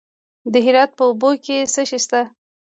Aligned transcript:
د 0.53 0.55
هرات 0.65 0.91
په 0.97 1.03
اوبې 1.09 1.31
کې 1.45 1.57
څه 1.73 1.81
شی 1.89 1.99
شته؟ 2.03 2.21